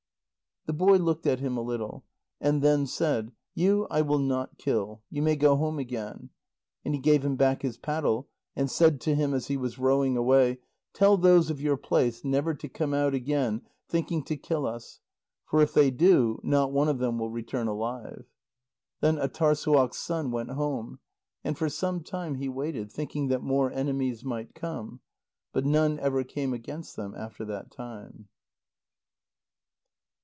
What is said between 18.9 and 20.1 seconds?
Then Âtârssuaq's